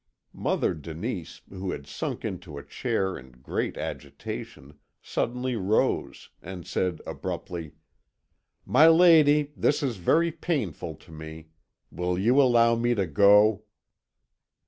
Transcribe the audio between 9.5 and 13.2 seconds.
this is very painful to me. Will you allow me to